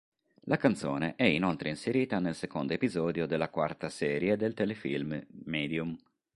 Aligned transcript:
La 0.45 0.57
canzone 0.57 1.13
è 1.15 1.25
inoltre 1.25 1.69
inserita 1.69 2.17
nel 2.17 2.33
secondo 2.33 2.73
episodio 2.73 3.27
della 3.27 3.49
quarta 3.49 3.87
serie 3.87 4.35
del 4.35 4.55
telefilm 4.55 5.23
"Medium". 5.45 5.95